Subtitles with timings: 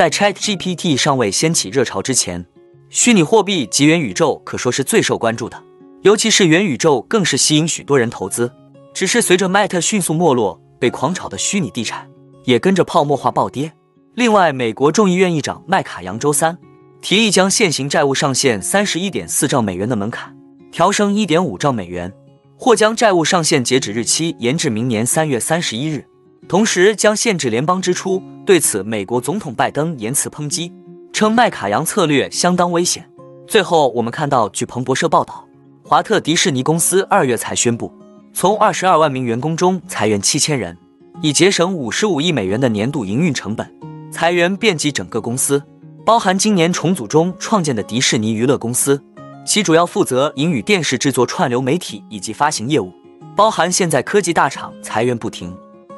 [0.00, 2.46] 在 ChatGPT 尚未掀起热潮之前，
[2.88, 5.62] 虚拟货币及元宇宙可说是最受关注的，
[6.00, 8.50] 尤其是元宇宙更是吸引许多人投资。
[8.94, 12.08] 只是随着 Meta 迅速没落，被狂炒的虚拟地产
[12.44, 13.74] 也跟着泡沫化暴跌。
[14.14, 16.56] 另外，美国众议院议长麦卡扬周三
[17.02, 20.34] 提议将现行债务上限三十一点四兆美元的门槛
[20.72, 22.10] 调升一点五兆美元，
[22.56, 26.06] 或将债务上限截止日期延至明年三月三十一日，
[26.50, 28.20] 同时将限制联邦支出。
[28.44, 30.72] 对此，美国总统拜登言辞抨击。
[31.12, 33.08] 称麦卡扬策略相当危险。
[33.46, 35.46] 最后，我们看到，据彭博社报道，
[35.84, 37.92] 华特迪士尼公司二月才宣布，
[38.32, 40.76] 从二十二万名员工中裁员七千人，
[41.22, 43.72] 以节省五十五亿美元的年度营运成本。
[44.10, 45.62] 裁员遍及整个公司，
[46.04, 49.00] 包含今年重组中创建的迪士尼娱乐公司，
[49.46, 52.92] 其主要负责影与电视制作、串流媒体以及发行业务。
[53.36, 55.56] 包含现在科技大厂裁员不停，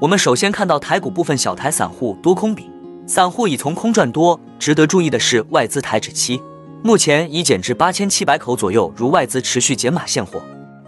[0.00, 2.70] 我们首先看到台股部分小台散户多空比，
[3.06, 4.40] 散户已从空转多。
[4.58, 6.40] 值得注意的是，外资台指期
[6.82, 10.40] 目前已减至八千七百口左右，如外资持续减码现货，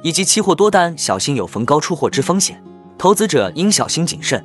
[0.03, 2.63] 以及期货多单小心有逢高出货之风险，
[2.97, 4.43] 投资者应小心谨慎。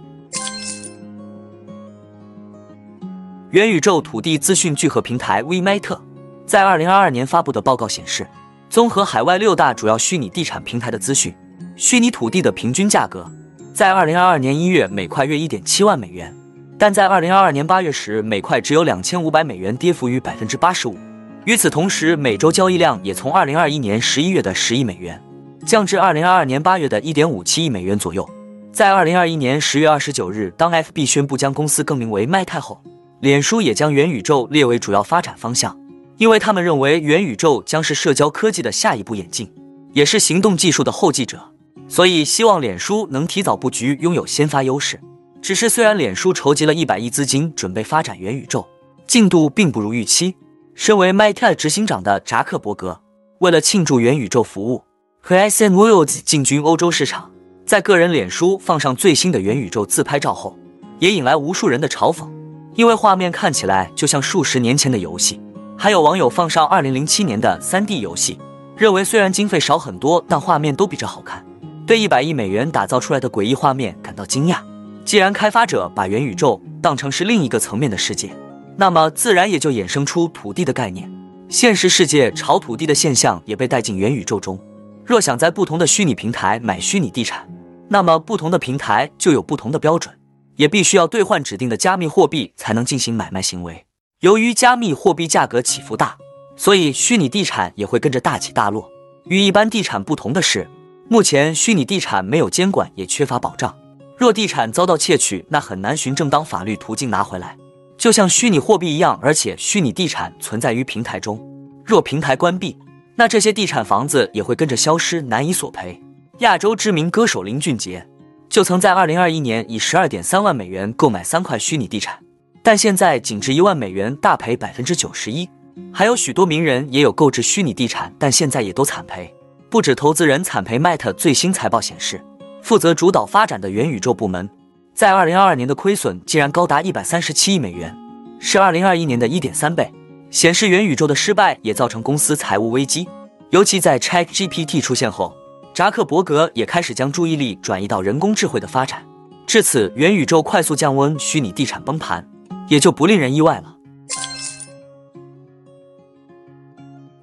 [3.51, 5.97] 元宇宙土地资讯聚合平台 VMeta
[6.45, 8.27] 在二零二二年发布的报告显示，
[8.69, 11.33] 综合海外六大主要虚拟地产平台的资讯，
[11.77, 13.31] 虚拟土地的平均价格。
[13.77, 16.35] 在二零二二年一月，每块约一点七万美元，
[16.79, 20.97] 但在二零二二年八月时，每块只有两千五百美元，跌幅逾百分之八十五。
[21.45, 25.21] 与此同时，每周交易量也从二零二一年十一月的十亿美元，
[25.63, 28.27] 降至二零二二年八月的一点五七亿美元左右。
[28.73, 32.81] 在二零二一年十月二十九日，当 FB 宣布将公司更名为 Meta 后，
[33.19, 35.79] 脸书也将元宇宙列为主要发展方向，
[36.17, 39.53] 因为他们认为元宇宙将是社交科技的下一步演进，
[39.93, 41.51] 也是行动技术的后继者。
[41.87, 44.99] 所以，希望脸书能提早布局，拥有先发优势。
[45.41, 48.67] 只是，虽然脸书筹集了一百亿资金准备发展元宇宙，
[49.05, 50.35] 进度并不如预期。
[50.75, 52.99] 身为 Meta 执行长的扎克伯格，
[53.39, 54.83] 为了庆祝元宇宙服务
[55.21, 57.31] 和 SN Worlds 进军欧洲市场，
[57.65, 60.57] 在个人脸书放上最新的元宇宙自拍照后，
[60.99, 62.27] 也引来无数人的嘲讽，
[62.75, 65.39] 因为画面看起来就像数十年前的游戏。
[65.77, 68.37] 还有网友放上2007年的 3D 游戏，
[68.75, 71.46] 认为虽然经费少很多，但画面都比这好看。
[71.87, 74.57] 对一百亿美元打造出来的诡异画面感到惊讶。
[75.05, 78.29] 既然开发者把元宇宙当成是另一个层面的世界，
[78.75, 81.09] 那么自然也就衍生出土地的概念。
[81.47, 84.59] 现实世界炒土地的现象也被带进元宇宙中。
[85.05, 87.47] 若想在不同的虚拟平台买虚拟地产，
[87.87, 90.13] 那么不同的平台就有不同的标准，
[90.57, 93.85] 也必须要兑换指定的加密货币才能进行买卖行为。
[94.19, 96.17] 由于加密货币价格起伏大，
[96.57, 98.91] 所以虚拟地产也会跟着大起大落。
[99.29, 100.67] 与一般地产不同的是。
[101.09, 103.73] 目前虚拟地产没有监管，也缺乏保障。
[104.17, 107.55] 若地产遭到窃取，那很难循正当法律途径拿回来，
[107.97, 109.17] 就像虚拟货币一样。
[109.21, 111.39] 而且虚拟地产存在于平台中，
[111.85, 112.77] 若平台关闭，
[113.15, 116.01] 那这些地产房子也会跟着消失，难以索赔。
[116.39, 118.05] 亚洲知名歌手林俊杰
[118.49, 122.19] 就曾在二零二一年以十二点三万美元购买三块虚拟地产，
[122.61, 125.47] 但现在仅值一万美元，大赔百分之九十一。
[125.93, 129.33] 还有许多名人也有购置虚拟地产，但现在也都惨赔。
[129.69, 132.23] 不止投资人惨赔，Meta 最新财报显示，
[132.61, 134.49] 负责主导发展的元宇宙部门，
[134.93, 137.93] 在二零二二年的亏损竟然高达一百三十七亿美元，
[138.39, 139.93] 是二零二一年的一点三倍，
[140.31, 143.09] 显示元宇宙的失败也造成公司财务危机。
[143.49, 145.35] 尤其在 ChatGPT 出现后，
[145.73, 149.03] 扎克伯格也开始将注意力转移到人工智慧的发展，
[149.45, 152.25] 至此元宇宙快速降温，虚拟地产崩盘，
[152.69, 153.75] 也就不令人意外了。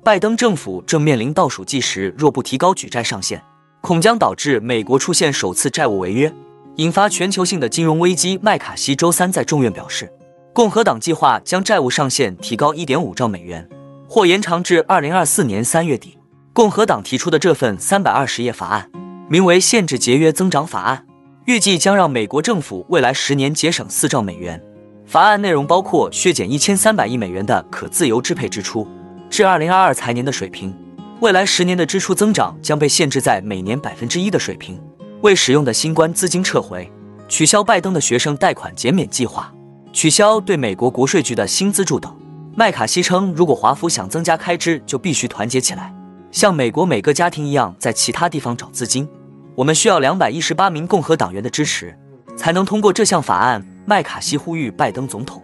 [0.05, 3.43] 拜登政府正面临倒数计时，若不提高举债上限，
[3.81, 6.31] 恐将导致美国出现首次债务违约，
[6.77, 8.39] 引发全球性的金融危机。
[8.43, 10.13] 麦卡锡周三在众院表示，
[10.53, 13.67] 共和党计划将债务上限提高一点五兆美元，
[14.07, 16.19] 或延长至二零二四年三月底。
[16.53, 18.91] 共和党提出的这份三百二十页法案，
[19.31, 21.07] 名为《限制节约增长法案》，
[21.47, 24.63] 预计将让美国政府未来十年节省四兆美元。
[25.07, 28.87] 法案内容包括削减一千三百亿美元的可自由支配支出。
[29.35, 30.73] 至二零二二财年的水平，
[31.19, 34.81] 未来十年的支出增长将被限制在每年百分之一的水平。
[35.23, 36.89] 未使用的新冠资金撤回，
[37.27, 39.53] 取消拜登的学生贷款减免计划，
[39.93, 42.17] 取消对美国国税局的新资助等。
[42.55, 45.93] 麦卡锡称，如果华府想增加开支，就必须团结起来，
[46.31, 49.09] 像美国每个家庭一样，在其他地方找资金。
[49.57, 51.93] 我们需要两百一十八名共和党员的支持，
[52.37, 53.67] 才能通过这项法案。
[53.85, 55.43] 麦卡锡呼吁拜登总统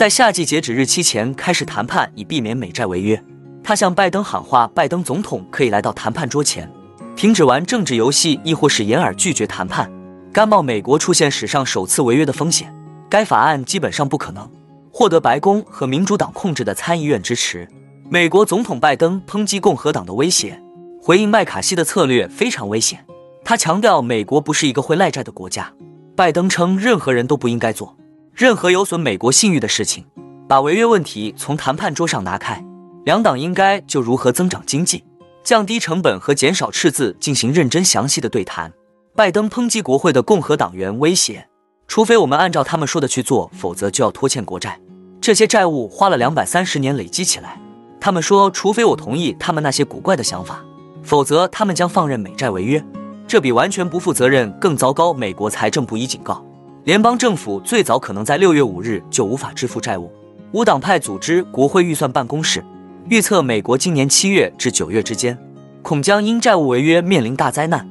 [0.00, 3.22] 在夏季截止日期前开始谈判，以避免美债违约。
[3.62, 6.66] 他向拜登喊话，拜登总统可以来到谈判桌前，
[7.14, 9.92] 停止玩政治游戏，亦或是掩耳拒绝谈判，
[10.32, 12.74] 甘冒美国出现史上首次违约的风险。
[13.10, 14.50] 该法案基本上不可能。
[14.90, 17.68] 获得白宫和民主党控制的参议院支持，
[18.08, 20.58] 美国总统拜登抨击共和党的威胁，
[21.02, 23.04] 回应麦卡锡的策略非常危险。
[23.44, 25.70] 他强调，美国不是一个会赖债的国家。
[26.16, 27.94] 拜登称，任何人都不应该做
[28.40, 30.02] 任何有损美国信誉的事情，
[30.48, 32.64] 把违约问题从谈判桌上拿开。
[33.04, 35.04] 两党应该就如何增长经济、
[35.44, 38.72] 降低成本和减少赤字进行认真详细的对谈。
[39.14, 41.46] 拜登抨击国会的共和党员威胁。
[41.86, 44.80] 除非我们按照他们说的去做，否则就要拖欠国债。
[45.20, 47.60] 这些债务花了两百三十年累积起来。
[48.00, 50.64] 他们说，除非我同意他们那些古怪的想法，
[51.02, 52.82] 否则他们将放任美债违约。
[53.28, 55.12] 这比完全不负责任更糟糕。
[55.12, 56.42] 美国财政部已警告，
[56.84, 60.10] 联邦政府最早可能在六月五日就无法支付债务。
[60.52, 62.64] 无党派组织国会预算办公室
[63.08, 65.38] 预测，美国今年七月至九月之间，
[65.82, 67.88] 恐将因债务违约面临大灾难。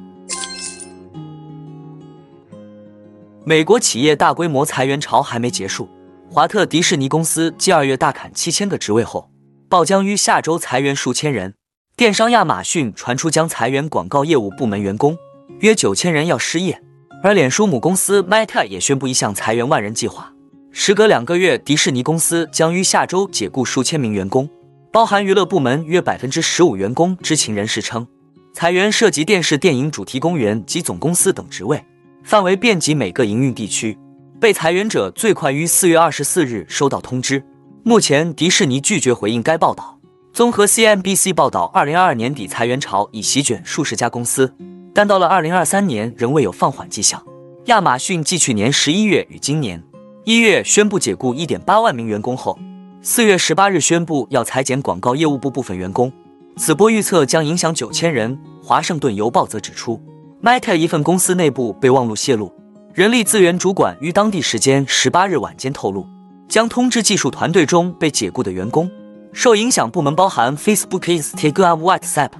[3.44, 5.88] 美国企业大规模裁员潮还没结束，
[6.28, 9.30] 华特迪士尼公司继二月大砍七千个职位后，
[9.68, 11.54] 报将于下周裁员数千人。
[11.96, 15.16] 电商亚马逊传出将裁员广告业务部门员工，
[15.60, 16.82] 约九千人要失业。
[17.22, 20.32] 而脸书母公司 Meta 也宣布一项裁员万人计划。
[20.70, 24.48] 时隔两个月，迪士尼公司将于下周解雇数千名员工，
[24.90, 27.14] 包含娱乐部门约百分之十五员工。
[27.18, 28.06] 知情人士称，
[28.54, 31.84] 裁员涉及电视、电影主题公园及总公司等职位。
[32.22, 33.98] 范围遍及每个营运地区，
[34.40, 37.44] 被裁员者最快于四月二十四日收到通知。
[37.82, 39.98] 目前，迪士尼拒绝回应该报道。
[40.32, 44.54] 综合 CNBC 报道，二零二二年底裁员潮已席卷数十家公司，
[44.94, 47.22] 但到了二零二三年仍未有放缓迹象。
[47.66, 49.82] 亚马逊继去年十一月与今年
[50.24, 52.58] 一月宣布解雇一点八万名员工后，
[53.02, 56.12] 四月十八日宣布要裁减广告业务部部分员工，
[56.56, 58.38] 此波预测将影响九千人。
[58.62, 60.00] 华盛顿邮报则指出。
[60.42, 62.52] Meta 一份公司内部备忘录泄露，
[62.94, 66.06] 人力资源主管于当地时间十八日晚间透露，
[66.48, 68.90] 将通知技术团队中被解雇的员工。
[69.32, 72.30] 受影响部门包含 Facebook、Instagram、WhatsApp。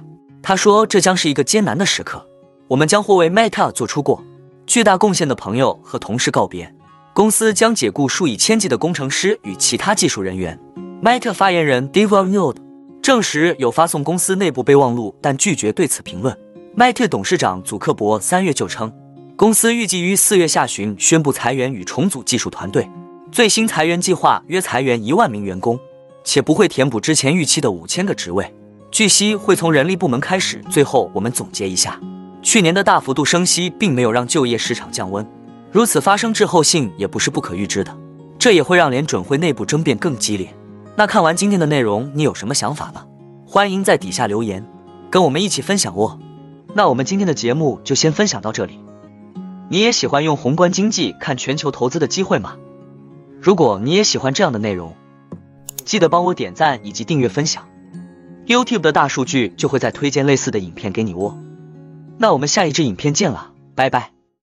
[0.41, 2.25] 他说，这将是一个艰难的时刻，
[2.71, 4.23] 我们将或为 Meta 做出过
[4.65, 6.73] 巨大贡献的朋友和同事告别。
[7.13, 10.57] 公司将解雇数以千计的工程师与其他技术人员。
[11.03, 12.55] Meta 发言人 Dave Arnold
[13.01, 16.33] 证实有发送公司内部备忘录，但拒绝对此评论。
[16.77, 18.89] Meta 董事长祖克伯三月就称，
[19.35, 22.89] 公司预计于四月下旬宣布裁员与重组技术团队。
[23.33, 25.77] 最新裁员计划约裁员一万名员工，
[26.23, 28.49] 且不会填补之前预期的五千个职位。
[28.89, 30.61] 据悉会从人力部门开始。
[30.69, 31.99] 最后，我们总结一下，
[32.41, 35.25] 去年的大幅度升息并没有让就业市场降温，
[35.71, 37.95] 如此发生滞后性也不是不可预知的。
[38.39, 40.51] 这也会让联准会内部争辩更激烈。
[40.95, 43.05] 那看完今天的内容，你有什么想法呢？
[43.45, 44.65] 欢迎在底下留言，
[45.11, 46.17] 跟我们一起分享哦。
[46.73, 48.79] 那我们今天的节目就先分享到这里。
[49.69, 52.55] 你也喜欢用宏观经济看全球投资的机会吗？
[53.39, 54.95] 如果你也喜欢这样的内容，
[55.85, 57.67] 记得帮我点赞以及订阅分享
[58.47, 61.37] ，YouTube 的大数据就会再推荐类似的影片给你哦。
[62.17, 64.20] 那我们下一支影片见了，拜拜。